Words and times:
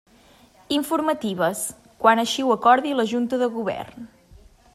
Informatives: 0.77 1.61
quan 2.05 2.23
així 2.23 2.47
ho 2.47 2.57
acordi 2.57 2.99
la 3.01 3.09
Junta 3.13 3.41
de 3.45 3.53
Govern. 3.61 4.11